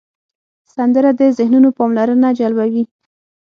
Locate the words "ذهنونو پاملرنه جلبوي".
1.37-2.83